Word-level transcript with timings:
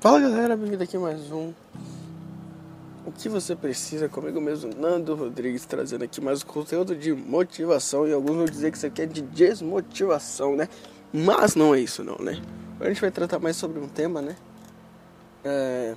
Fala 0.00 0.20
galera, 0.20 0.56
bem-vindo 0.56 0.84
aqui 0.84 0.96
mais 0.96 1.32
um 1.32 1.52
O 3.04 3.10
que 3.10 3.28
você 3.28 3.56
precisa 3.56 4.08
comigo 4.08 4.40
mesmo, 4.40 4.72
Nando 4.78 5.16
Rodrigues, 5.16 5.66
trazendo 5.66 6.04
aqui 6.04 6.20
mais 6.20 6.44
conteúdo 6.44 6.94
de 6.94 7.12
motivação 7.12 8.06
e 8.06 8.12
alguns 8.12 8.36
vão 8.36 8.44
dizer 8.44 8.70
que 8.70 8.76
isso 8.76 8.86
aqui 8.86 9.02
é 9.02 9.06
de 9.06 9.22
desmotivação, 9.22 10.54
né? 10.54 10.68
Mas 11.12 11.56
não 11.56 11.74
é 11.74 11.80
isso 11.80 12.04
não, 12.04 12.16
né? 12.20 12.40
A 12.78 12.86
gente 12.86 13.00
vai 13.00 13.10
tratar 13.10 13.40
mais 13.40 13.56
sobre 13.56 13.80
um 13.80 13.88
tema, 13.88 14.22
né? 14.22 14.36
É, 15.44 15.96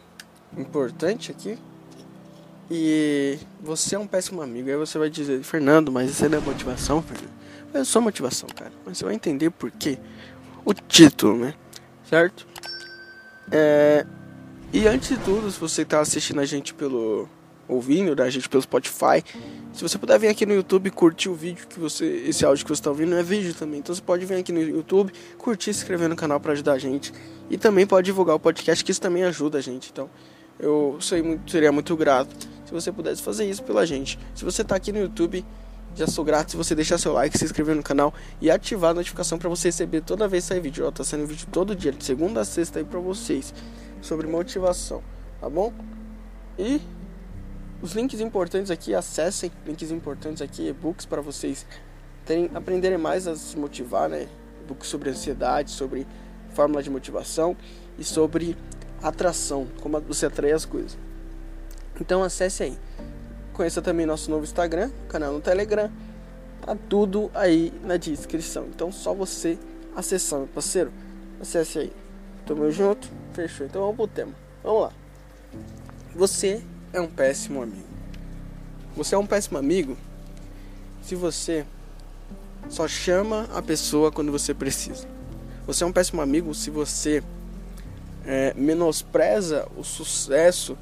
importante 0.57 1.29
aqui 1.31 1.59
E 2.71 3.37
você 3.61 3.93
é 3.93 3.99
um 3.99 4.07
péssimo 4.07 4.41
amigo, 4.41 4.67
aí 4.67 4.77
você 4.77 4.97
vai 4.97 5.11
dizer, 5.11 5.43
Fernando, 5.43 5.91
mas 5.91 6.09
isso 6.09 6.27
não 6.27 6.39
é 6.39 6.41
motivação, 6.41 7.03
Fernando? 7.03 7.29
Eu 7.71 7.85
sou 7.85 8.01
motivação, 8.01 8.49
cara, 8.49 8.71
mas 8.83 8.97
você 8.97 9.05
vai 9.05 9.13
entender 9.13 9.51
por 9.51 9.69
quê 9.69 9.99
O 10.65 10.73
título, 10.73 11.37
né? 11.37 11.53
Certo? 12.09 12.50
É, 13.51 14.05
e 14.73 14.87
antes 14.87 15.09
de 15.09 15.17
tudo, 15.17 15.51
se 15.51 15.59
você 15.59 15.81
está 15.81 15.99
assistindo 15.99 16.39
a 16.39 16.45
gente 16.45 16.73
pelo. 16.73 17.27
ouvindo 17.67 18.15
né, 18.15 18.23
a 18.23 18.29
gente 18.29 18.47
pelo 18.47 18.63
Spotify, 18.63 19.23
se 19.73 19.81
você 19.81 19.97
puder 19.97 20.17
vir 20.17 20.29
aqui 20.29 20.45
no 20.45 20.53
YouTube 20.53 20.89
curtir 20.91 21.27
o 21.29 21.35
vídeo 21.35 21.67
que 21.67 21.79
você. 21.79 22.05
esse 22.25 22.45
áudio 22.45 22.63
que 22.65 22.69
você 22.69 22.79
está 22.79 22.89
ouvindo 22.89 23.13
é 23.15 23.21
vídeo 23.21 23.53
também. 23.53 23.79
Então 23.79 23.93
você 23.93 24.01
pode 24.01 24.25
vir 24.25 24.35
aqui 24.35 24.53
no 24.53 24.61
YouTube, 24.61 25.11
curtir, 25.37 25.73
se 25.73 25.81
inscrever 25.81 26.07
no 26.07 26.15
canal 26.15 26.39
para 26.39 26.53
ajudar 26.53 26.73
a 26.73 26.79
gente. 26.79 27.13
E 27.49 27.57
também 27.57 27.85
pode 27.85 28.05
divulgar 28.05 28.35
o 28.35 28.39
podcast, 28.39 28.83
que 28.83 28.91
isso 28.91 29.01
também 29.01 29.23
ajuda 29.23 29.57
a 29.57 29.61
gente. 29.61 29.89
Então 29.91 30.09
eu 30.57 30.97
muito, 31.23 31.51
seria 31.51 31.71
muito 31.71 31.95
grato 31.97 32.33
se 32.65 32.71
você 32.71 32.91
pudesse 32.91 33.21
fazer 33.21 33.49
isso 33.49 33.61
pela 33.63 33.85
gente. 33.85 34.17
Se 34.33 34.45
você 34.45 34.61
está 34.61 34.75
aqui 34.75 34.93
no 34.93 34.99
YouTube. 34.99 35.45
Já 35.93 36.07
sou 36.07 36.23
grato 36.23 36.51
se 36.51 36.57
você 36.57 36.73
deixar 36.73 36.97
seu 36.97 37.11
like, 37.11 37.37
se 37.37 37.43
inscrever 37.43 37.75
no 37.75 37.83
canal 37.83 38.13
e 38.39 38.49
ativar 38.49 38.91
a 38.91 38.93
notificação 38.93 39.37
para 39.37 39.49
você 39.49 39.67
receber 39.67 40.01
toda 40.01 40.27
vez 40.27 40.45
que 40.45 40.49
sair 40.49 40.61
vídeo. 40.61 40.87
Ó, 40.87 40.91
tá 40.91 41.03
saindo 41.03 41.27
vídeo 41.27 41.47
todo 41.51 41.75
dia, 41.75 41.91
de 41.91 42.03
segunda 42.03 42.41
a 42.41 42.45
sexta 42.45 42.79
aí 42.79 42.85
para 42.85 42.99
vocês 42.99 43.53
sobre 44.01 44.25
motivação, 44.25 45.03
tá 45.39 45.49
bom? 45.49 45.73
E 46.57 46.81
os 47.81 47.91
links 47.91 48.21
importantes 48.21 48.71
aqui, 48.71 48.95
acessem 48.95 49.51
links 49.65 49.91
importantes 49.91 50.41
aqui, 50.41 50.69
e-books 50.69 51.05
para 51.05 51.21
vocês 51.21 51.65
terem, 52.25 52.49
aprenderem 52.53 52.97
mais 52.97 53.27
a 53.27 53.35
se 53.35 53.57
motivar, 53.57 54.07
né? 54.07 54.27
E-books 54.63 54.87
sobre 54.87 55.09
ansiedade, 55.09 55.71
sobre 55.71 56.07
fórmula 56.53 56.81
de 56.81 56.89
motivação 56.89 57.55
e 57.97 58.03
sobre 58.03 58.57
atração, 59.03 59.67
como 59.81 59.99
você 60.01 60.25
atrai 60.25 60.51
as 60.51 60.65
coisas. 60.65 60.97
Então 61.99 62.23
acesse 62.23 62.63
aí. 62.63 62.77
Conheça 63.53 63.81
também 63.81 64.05
nosso 64.05 64.31
novo 64.31 64.43
Instagram, 64.43 64.89
canal 65.09 65.33
no 65.33 65.41
Telegram. 65.41 65.91
Tá 66.65 66.75
tudo 66.89 67.29
aí 67.33 67.73
na 67.83 67.97
descrição. 67.97 68.67
Então 68.73 68.91
só 68.91 69.13
você 69.13 69.57
acessar, 69.95 70.39
meu 70.39 70.47
parceiro. 70.47 70.91
Acesse 71.39 71.79
aí. 71.79 71.93
Tamo 72.45 72.69
junto. 72.71 73.09
Fechou. 73.33 73.65
Então 73.65 73.81
vamos 73.81 73.95
pro 73.97 74.07
tema. 74.07 74.33
Vamos 74.63 74.81
lá. 74.83 74.93
Você 76.15 76.61
é 76.93 77.01
um 77.01 77.07
péssimo 77.07 77.61
amigo. 77.61 77.87
Você 78.95 79.15
é 79.15 79.17
um 79.17 79.25
péssimo 79.25 79.57
amigo 79.57 79.97
se 81.01 81.15
você 81.15 81.65
só 82.69 82.87
chama 82.87 83.49
a 83.53 83.61
pessoa 83.61 84.11
quando 84.11 84.31
você 84.31 84.53
precisa. 84.53 85.07
Você 85.65 85.83
é 85.83 85.87
um 85.87 85.91
péssimo 85.91 86.21
amigo 86.21 86.53
se 86.53 86.69
você 86.69 87.23
é, 88.25 88.53
menospreza 88.55 89.67
o 89.75 89.83
sucesso 89.83 90.77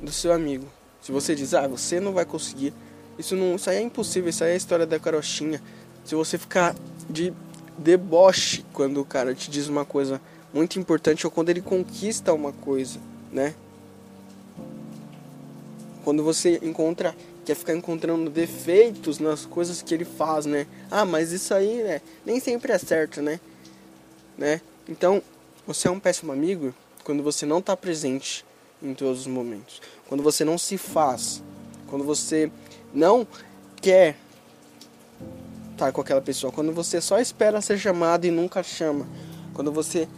do 0.00 0.10
seu 0.10 0.32
amigo. 0.32 0.66
Se 1.04 1.12
você 1.12 1.34
diz, 1.34 1.52
ah, 1.52 1.68
você 1.68 2.00
não 2.00 2.14
vai 2.14 2.24
conseguir, 2.24 2.72
isso 3.18 3.36
não, 3.36 3.56
isso 3.56 3.68
aí 3.68 3.76
é 3.76 3.82
impossível, 3.82 4.30
isso 4.30 4.42
aí 4.42 4.52
é 4.52 4.54
a 4.54 4.56
história 4.56 4.86
da 4.86 4.98
carochinha. 4.98 5.60
Se 6.02 6.14
você 6.14 6.38
ficar 6.38 6.74
de 7.10 7.30
deboche 7.76 8.64
quando 8.72 9.02
o 9.02 9.04
cara 9.04 9.34
te 9.34 9.50
diz 9.50 9.68
uma 9.68 9.84
coisa 9.84 10.18
muito 10.50 10.78
importante 10.78 11.26
ou 11.26 11.30
quando 11.30 11.50
ele 11.50 11.60
conquista 11.60 12.32
uma 12.32 12.52
coisa, 12.52 12.98
né? 13.30 13.54
Quando 16.02 16.24
você 16.24 16.58
encontra, 16.62 17.14
quer 17.44 17.54
ficar 17.54 17.74
encontrando 17.74 18.30
defeitos 18.30 19.18
nas 19.18 19.44
coisas 19.44 19.82
que 19.82 19.92
ele 19.92 20.06
faz, 20.06 20.46
né? 20.46 20.66
Ah, 20.90 21.04
mas 21.04 21.32
isso 21.32 21.52
aí, 21.52 21.82
né? 21.82 22.00
Nem 22.24 22.40
sempre 22.40 22.72
é 22.72 22.78
certo, 22.78 23.20
né? 23.20 23.38
Né? 24.38 24.58
Então, 24.88 25.22
você 25.66 25.86
é 25.86 25.90
um 25.90 26.00
péssimo 26.00 26.32
amigo 26.32 26.74
quando 27.04 27.22
você 27.22 27.44
não 27.44 27.58
está 27.58 27.76
presente 27.76 28.42
em 28.84 28.94
todos 28.94 29.20
os 29.20 29.26
momentos. 29.26 29.80
Quando 30.08 30.22
você 30.22 30.44
não 30.44 30.58
se 30.58 30.76
faz. 30.76 31.42
Quando 31.88 32.04
você 32.04 32.50
não 32.92 33.26
quer 33.80 34.16
estar 35.72 35.92
com 35.92 36.00
aquela 36.00 36.20
pessoa. 36.20 36.52
Quando 36.52 36.72
você 36.72 37.00
só 37.00 37.18
espera 37.18 37.60
ser 37.60 37.78
chamado 37.78 38.26
e 38.26 38.30
nunca 38.30 38.62
chama. 38.62 39.06
Quando 39.52 39.72
você 39.72 40.08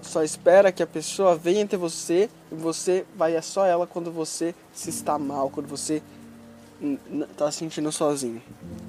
só 0.00 0.22
espera 0.22 0.70
que 0.70 0.82
a 0.82 0.86
pessoa 0.86 1.36
venha 1.36 1.64
até 1.64 1.76
você 1.76 2.30
e 2.50 2.54
você 2.54 3.04
vai 3.16 3.36
a 3.36 3.42
só 3.42 3.66
ela 3.66 3.86
quando 3.86 4.10
você 4.12 4.54
se 4.72 4.90
está 4.90 5.18
mal, 5.18 5.50
quando 5.50 5.66
você 5.66 6.02
está 7.30 7.50
se 7.50 7.58
sentindo 7.58 7.90
sozinho. 7.90 8.40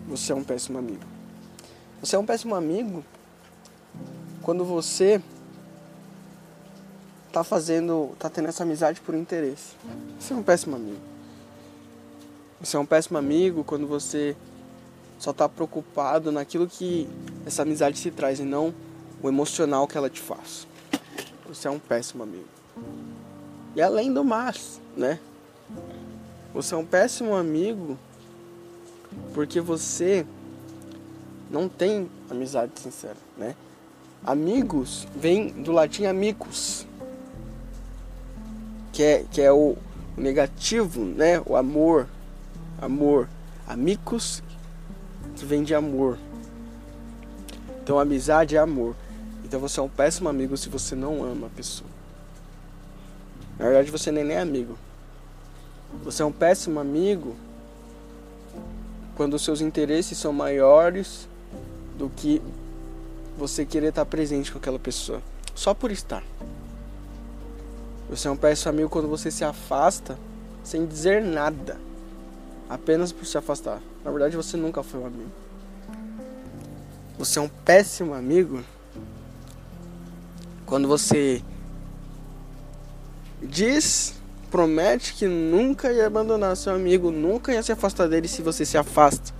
Você 0.08 0.32
é 0.32 0.36
um 0.36 0.44
péssimo 0.44 0.78
amigo. 0.78 1.04
Você 2.02 2.16
é 2.16 2.20
um 2.20 2.26
péssimo 2.26 2.56
amigo 2.56 3.04
quando 4.42 4.64
você 4.64 5.22
tá 7.32 7.44
fazendo, 7.44 8.16
tá 8.20 8.30
tendo 8.30 8.48
essa 8.48 8.64
amizade 8.64 9.02
por 9.02 9.16
interesse. 9.16 9.76
Você 10.20 10.34
é 10.34 10.36
um 10.36 10.44
péssimo 10.44 10.76
amigo. 10.76 11.02
Você 12.60 12.76
é 12.76 12.80
um 12.80 12.86
péssimo 12.86 13.18
amigo 13.18 13.64
quando 13.64 13.88
você 13.88 14.36
só 15.18 15.32
tá 15.32 15.48
preocupado 15.48 16.32
naquilo 16.32 16.68
que 16.68 17.08
essa 17.46 17.62
amizade 17.62 17.98
se 17.98 18.12
traz 18.12 18.40
e 18.40 18.44
não 18.44 18.74
o 19.22 19.28
emocional 19.28 19.88
que 19.88 19.98
ela 19.98 20.10
te 20.10 20.20
faz 20.20 20.68
você 21.50 21.68
é 21.68 21.72
um 21.72 21.80
péssimo 21.80 22.22
amigo. 22.24 22.48
E 23.76 23.82
além 23.82 24.14
do 24.14 24.24
mais, 24.24 24.80
né? 24.96 25.20
Você 26.54 26.76
é 26.76 26.78
um 26.78 26.86
péssimo 26.86 27.36
amigo 27.36 27.98
porque 29.34 29.60
você 29.60 30.26
não 31.50 31.68
tem 31.68 32.10
amizade 32.30 32.80
sincera, 32.80 33.18
né? 33.36 33.56
Amigos 34.24 35.08
vem 35.16 35.48
do 35.50 35.72
latim 35.72 36.06
amicus, 36.06 36.86
que 39.00 39.04
é, 39.04 39.26
que 39.32 39.42
é 39.42 39.50
o 39.50 39.78
negativo, 40.18 41.06
né? 41.06 41.42
O 41.46 41.56
amor, 41.56 42.06
amor. 42.82 43.30
Amicus 43.66 44.44
que 45.38 45.46
vem 45.46 45.64
de 45.64 45.74
amor. 45.74 46.18
Então 47.82 47.98
amizade 47.98 48.58
é 48.58 48.60
amor. 48.60 48.98
Então 49.46 49.58
você 49.58 49.80
é 49.80 49.84
um 49.84 49.88
péssimo 49.88 50.28
amigo 50.28 50.58
se 50.58 50.68
você 50.68 50.96
não 50.96 51.24
ama 51.24 51.48
a 51.48 51.50
pessoa. 51.50 51.90
Na 53.58 53.68
verdade, 53.68 53.90
você 53.90 54.12
nem 54.12 54.34
é 54.34 54.42
amigo. 54.42 54.78
Você 56.04 56.22
é 56.22 56.26
um 56.26 56.32
péssimo 56.34 56.78
amigo 56.78 57.38
quando 59.16 59.36
os 59.36 59.46
seus 59.46 59.62
interesses 59.62 60.18
são 60.18 60.34
maiores 60.34 61.26
do 61.98 62.10
que 62.10 62.42
você 63.38 63.66
querer 63.66 63.92
estar 63.92 64.04
presente 64.04 64.52
com 64.52 64.58
aquela 64.58 64.78
pessoa, 64.78 65.22
só 65.56 65.74
por 65.74 65.90
estar. 65.90 66.22
Você 68.10 68.28
é 68.28 68.32
um 68.32 68.36
péssimo 68.36 68.72
amigo 68.72 68.90
quando 68.90 69.08
você 69.08 69.30
se 69.30 69.44
afasta 69.44 70.18
sem 70.64 70.86
dizer 70.86 71.22
nada, 71.22 71.80
apenas 72.68 73.12
por 73.12 73.26
se 73.26 73.38
afastar. 73.38 73.82
Na 74.04 74.12
verdade, 74.12 74.36
você 74.36 74.58
nunca 74.58 74.82
foi 74.82 75.00
um 75.00 75.06
amigo. 75.06 75.32
Você 77.18 77.38
é 77.38 77.42
um 77.42 77.50
péssimo 77.50 78.14
amigo 78.14 78.64
quando 80.66 80.88
você 80.88 81.44
diz, 83.42 84.14
promete 84.52 85.14
que 85.14 85.28
nunca 85.28 85.92
ia 85.92 86.08
abandonar 86.08 86.56
seu 86.56 86.74
amigo, 86.74 87.12
nunca 87.12 87.54
ia 87.54 87.62
se 87.62 87.72
afastar 87.72 88.08
dele 88.08 88.28
se 88.28 88.42
você 88.42 88.66
se 88.66 88.78
afasta. 88.78 89.34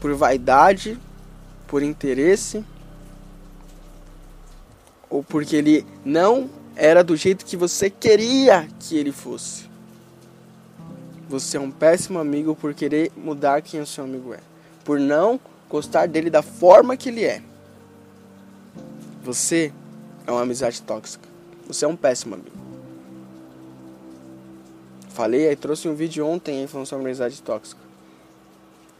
Por 0.00 0.14
vaidade, 0.14 0.98
por 1.66 1.82
interesse, 1.82 2.64
ou 5.10 5.22
porque 5.22 5.56
ele 5.56 5.86
não 6.04 6.48
era 6.78 7.02
do 7.02 7.16
jeito 7.16 7.44
que 7.44 7.56
você 7.56 7.90
queria 7.90 8.68
que 8.78 8.96
ele 8.96 9.10
fosse. 9.10 9.68
Você 11.28 11.56
é 11.56 11.60
um 11.60 11.72
péssimo 11.72 12.20
amigo 12.20 12.54
por 12.54 12.72
querer 12.72 13.10
mudar 13.16 13.60
quem 13.60 13.80
o 13.80 13.86
seu 13.86 14.04
amigo 14.04 14.32
é, 14.32 14.38
por 14.84 15.00
não 15.00 15.40
gostar 15.68 16.06
dele 16.06 16.30
da 16.30 16.40
forma 16.40 16.96
que 16.96 17.08
ele 17.08 17.24
é. 17.24 17.42
Você 19.24 19.72
é 20.24 20.30
uma 20.30 20.42
amizade 20.42 20.80
tóxica. 20.80 21.28
Você 21.66 21.84
é 21.84 21.88
um 21.88 21.96
péssimo 21.96 22.36
amigo. 22.36 22.56
Falei 25.10 25.48
aí, 25.48 25.56
trouxe 25.56 25.88
um 25.88 25.94
vídeo 25.96 26.24
ontem 26.24 26.60
aí 26.60 26.66
falando 26.68 26.86
sobre 26.86 27.04
amizade 27.04 27.42
tóxica. 27.42 27.80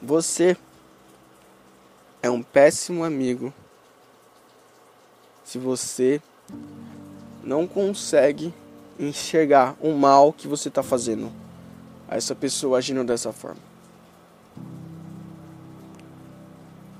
Você 0.02 0.56
é 2.20 2.28
um 2.28 2.42
péssimo 2.42 3.04
amigo 3.04 3.54
se 5.44 5.58
você 5.58 6.20
não 7.42 7.66
consegue 7.66 8.52
enxergar 8.98 9.76
o 9.80 9.92
mal 9.92 10.32
que 10.32 10.48
você 10.48 10.68
está 10.68 10.82
fazendo 10.82 11.30
a 12.08 12.16
essa 12.16 12.34
pessoa 12.34 12.78
agindo 12.78 13.04
dessa 13.04 13.32
forma. 13.32 13.60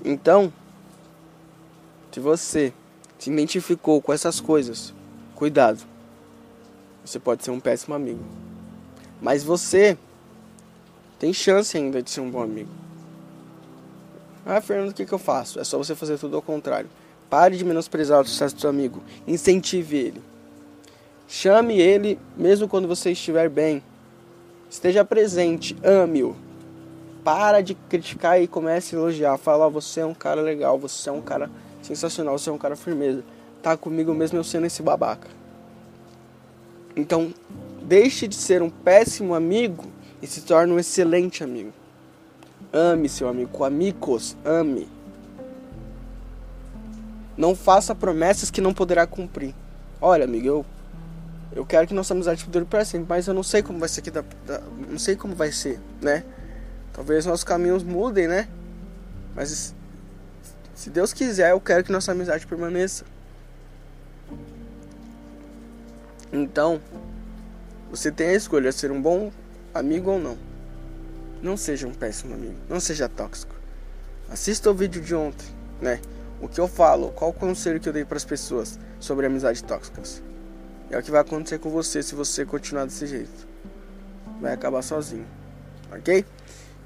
Então, 0.03 0.51
se 2.11 2.19
você 2.19 2.73
se 3.19 3.29
identificou 3.29 4.01
com 4.01 4.13
essas 4.13 4.39
coisas, 4.39 4.93
cuidado. 5.35 5.83
Você 7.03 7.19
pode 7.19 7.43
ser 7.43 7.51
um 7.51 7.59
péssimo 7.59 7.93
amigo. 7.93 8.23
Mas 9.21 9.43
você 9.43 9.97
tem 11.19 11.33
chance 11.33 11.75
ainda 11.75 12.01
de 12.01 12.09
ser 12.09 12.21
um 12.21 12.31
bom 12.31 12.41
amigo. 12.41 12.69
Ah, 14.45 14.61
Fernando, 14.61 14.91
o 14.91 14.93
que, 14.93 15.05
que 15.05 15.13
eu 15.13 15.19
faço? 15.19 15.59
É 15.59 15.63
só 15.63 15.77
você 15.77 15.93
fazer 15.93 16.17
tudo 16.17 16.37
ao 16.37 16.41
contrário. 16.41 16.89
Pare 17.29 17.55
de 17.55 17.63
menosprezar 17.63 18.21
o 18.21 18.25
sucesso 18.25 18.55
do 18.55 18.61
seu 18.61 18.69
amigo. 18.69 19.03
Incentive 19.27 19.97
ele. 19.97 20.21
Chame 21.27 21.79
ele 21.79 22.19
mesmo 22.35 22.67
quando 22.67 22.87
você 22.87 23.11
estiver 23.11 23.49
bem. 23.49 23.83
Esteja 24.69 25.05
presente. 25.05 25.77
Ame-o. 25.83 26.35
Para 27.23 27.61
de 27.61 27.75
criticar 27.75 28.41
e 28.41 28.47
comece 28.47 28.95
a 28.95 28.99
elogiar. 28.99 29.37
Fala, 29.37 29.67
oh, 29.67 29.69
você 29.69 29.99
é 29.99 30.05
um 30.05 30.13
cara 30.13 30.41
legal, 30.41 30.79
você 30.79 31.09
é 31.09 31.11
um 31.11 31.21
cara 31.21 31.51
sensacional, 31.83 32.37
você 32.37 32.49
é 32.49 32.53
um 32.53 32.57
cara 32.57 32.75
firmeza. 32.75 33.23
Tá 33.61 33.77
comigo 33.77 34.13
mesmo 34.13 34.39
eu 34.39 34.43
sendo 34.43 34.65
esse 34.65 34.81
babaca. 34.81 35.27
Então, 36.95 37.31
deixe 37.83 38.27
de 38.27 38.35
ser 38.35 38.63
um 38.63 38.69
péssimo 38.69 39.35
amigo 39.35 39.85
e 40.21 40.27
se 40.27 40.41
torne 40.41 40.73
um 40.73 40.79
excelente 40.79 41.43
amigo. 41.43 41.71
Ame 42.73 43.07
seu 43.07 43.27
amigo, 43.27 43.51
com 43.51 43.63
amigos, 43.63 44.35
ame. 44.43 44.87
Não 47.39 47.55
faça 47.55 47.95
promessas 47.95 48.51
que 48.51 48.59
não 48.59 48.73
poderá 48.73 49.07
cumprir. 49.07 49.55
Olha, 50.01 50.25
amigo, 50.25 50.45
eu 50.45 50.65
eu 51.53 51.65
quero 51.65 51.87
que 51.87 51.93
nossa 51.93 52.13
amizade 52.13 52.45
dure 52.47 52.65
para 52.65 52.83
sempre, 52.83 53.07
mas 53.07 53.27
eu 53.27 53.33
não 53.33 53.43
sei 53.43 53.63
como 53.63 53.79
vai 53.79 53.87
ser 53.87 54.01
aqui 54.01 54.11
da, 54.11 54.25
da, 54.45 54.59
não 54.89 54.99
sei 54.99 55.15
como 55.15 55.33
vai 55.33 55.49
ser, 55.49 55.79
né? 56.01 56.25
Talvez 56.91 57.25
nossos 57.25 57.45
caminhos 57.45 57.81
mudem, 57.81 58.27
né? 58.27 58.49
Mas 59.33 59.73
se 60.75 60.89
Deus 60.89 61.13
quiser, 61.13 61.51
eu 61.51 61.61
quero 61.61 61.81
que 61.81 61.93
nossa 61.93 62.11
amizade 62.11 62.45
permaneça. 62.45 63.05
Então, 66.31 66.81
você 67.89 68.11
tem 68.11 68.27
a 68.27 68.33
escolha 68.33 68.69
de 68.69 68.75
ser 68.75 68.91
um 68.91 69.01
bom 69.01 69.31
amigo 69.73 70.11
ou 70.11 70.19
não. 70.19 70.37
Não 71.41 71.55
seja 71.55 71.87
um 71.87 71.93
péssimo 71.93 72.33
amigo, 72.33 72.57
não 72.67 72.81
seja 72.81 73.07
tóxico. 73.07 73.55
Assista 74.29 74.69
o 74.69 74.73
vídeo 74.73 75.01
de 75.01 75.15
ontem, 75.15 75.47
né? 75.81 76.01
O 76.41 76.47
que 76.47 76.59
eu 76.59 76.67
falo, 76.67 77.09
qual 77.11 77.31
o 77.31 77.33
conselho 77.33 77.79
que 77.79 77.89
eu 77.89 77.93
dei 77.93 78.05
para 78.05 78.17
as 78.17 78.25
pessoas 78.25 78.79
sobre 78.99 79.25
amizades 79.25 79.61
tóxicas. 79.61 80.21
É 80.89 80.97
o 80.97 81.03
que 81.03 81.11
vai 81.11 81.21
acontecer 81.21 81.59
com 81.59 81.69
você 81.69 82.01
se 82.01 82.15
você 82.15 82.45
continuar 82.45 82.85
desse 82.85 83.05
jeito. 83.05 83.47
Vai 84.41 84.53
acabar 84.53 84.81
sozinho. 84.81 85.25
Ok? 85.91 86.25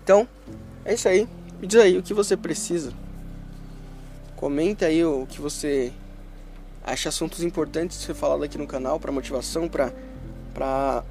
Então, 0.03 0.27
é 0.83 0.93
isso 0.93 1.07
aí. 1.07 1.27
Me 1.59 1.67
diz 1.67 1.79
aí 1.79 1.97
o 1.97 2.03
que 2.03 2.13
você 2.13 2.35
precisa. 2.35 2.91
Comenta 4.35 4.87
aí 4.87 5.05
o 5.05 5.25
que 5.25 5.39
você 5.39 5.93
acha 6.83 7.09
assuntos 7.09 7.43
importantes 7.43 7.99
de 7.99 8.05
ser 8.05 8.13
falado 8.13 8.43
aqui 8.43 8.57
no 8.57 8.67
canal 8.67 8.99
para 8.99 9.11
motivação, 9.11 9.69
para 9.69 9.93
para 10.53 11.03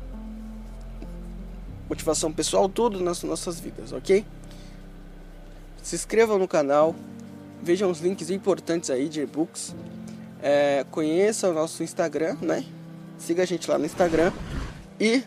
motivação 1.89 2.33
pessoal, 2.33 2.69
tudo 2.69 3.01
nas 3.01 3.23
nossas 3.23 3.59
vidas, 3.59 3.93
ok? 3.93 4.25
Se 5.83 5.97
inscreva 5.97 6.39
no 6.39 6.47
canal, 6.47 6.95
vejam 7.63 7.91
os 7.91 8.01
links 8.01 8.31
importantes 8.31 8.91
aí 8.91 9.09
de 9.09 9.21
e-books, 9.21 9.75
é, 10.43 10.85
conheça 10.91 11.49
o 11.49 11.53
nosso 11.53 11.83
Instagram, 11.83 12.37
né? 12.43 12.65
Siga 13.19 13.45
a 13.45 13.47
gente 13.47 13.71
lá 13.71 13.79
no 13.79 13.87
Instagram 13.87 14.33
e 14.99 15.23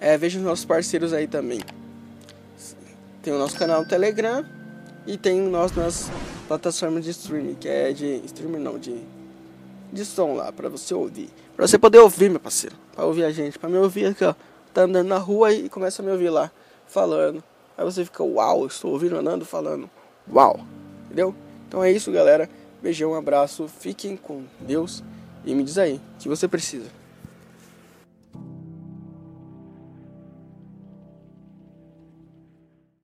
é, 0.00 0.16
veja 0.16 0.38
os 0.38 0.44
nossos 0.44 0.64
parceiros 0.64 1.12
aí 1.12 1.26
também. 1.26 1.60
Tem 3.22 3.32
o 3.32 3.38
nosso 3.38 3.56
canal 3.56 3.82
no 3.82 3.88
Telegram 3.88 4.44
e 5.06 5.18
tem 5.18 5.40
nosso 5.42 5.78
nas 5.78 6.10
plataformas 6.48 7.04
de 7.04 7.10
streaming, 7.10 7.54
que 7.54 7.68
é 7.68 7.92
de 7.92 8.22
streaming 8.24 8.60
não, 8.60 8.78
de 8.78 8.98
de 9.92 10.04
som 10.04 10.34
lá 10.34 10.52
para 10.52 10.68
você 10.68 10.94
ouvir. 10.94 11.30
Para 11.56 11.66
você 11.66 11.78
poder 11.78 11.98
ouvir, 11.98 12.30
meu 12.30 12.40
parceiro. 12.40 12.76
Para 12.94 13.04
ouvir 13.04 13.24
a 13.24 13.32
gente, 13.32 13.58
para 13.58 13.68
me 13.68 13.76
ouvir 13.76 14.06
aqui, 14.06 14.24
ó. 14.24 14.34
Tá 14.72 14.82
andando 14.82 15.08
na 15.08 15.18
rua 15.18 15.52
e 15.52 15.68
começa 15.68 16.00
a 16.00 16.04
me 16.04 16.12
ouvir 16.12 16.30
lá 16.30 16.50
falando. 16.86 17.42
Aí 17.76 17.84
você 17.84 18.04
fica, 18.04 18.22
uau, 18.22 18.66
estou 18.66 18.92
ouvindo 18.92 19.16
andando 19.16 19.44
falando. 19.44 19.90
Uau. 20.32 20.60
Entendeu? 21.06 21.34
Então 21.68 21.82
é 21.82 21.90
isso, 21.90 22.10
galera. 22.12 22.48
Beijão, 22.82 23.12
um 23.12 23.14
abraço, 23.14 23.68
fiquem 23.68 24.16
com 24.16 24.44
Deus 24.58 25.02
e 25.44 25.54
me 25.54 25.62
diz 25.62 25.76
aí, 25.76 25.94
o 25.94 26.18
que 26.18 26.28
você 26.28 26.48
precisa. 26.48 26.99